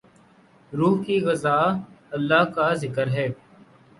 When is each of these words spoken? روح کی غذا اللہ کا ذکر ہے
روح 0.71 0.95
کی 1.05 1.17
غذا 1.25 1.57
اللہ 2.15 2.43
کا 2.55 2.73
ذکر 2.83 3.07
ہے 3.07 3.27